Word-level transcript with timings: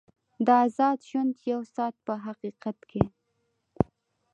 د 0.45 0.47
ازاد 0.65 0.97
ژوند 1.09 1.33
یو 1.51 1.61
ساعت 1.75 1.95
په 2.05 2.13
حقیقت 2.25 2.77
کې. 2.89 3.03